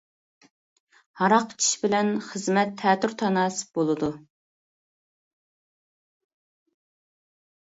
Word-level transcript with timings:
ھاراق 1.19 1.45
ئىچىش 1.55 1.67
بىلەن 1.81 2.09
خىزمەت 2.29 2.73
تەتۈر 2.81 3.13
تاناسىپ 3.19 3.77
بولىدۇ. 3.81 4.09